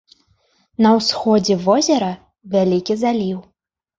На 0.85 0.93
ўсходзе 0.99 1.57
возера 1.67 2.09
вялікі 2.57 2.93
заліў. 3.03 3.37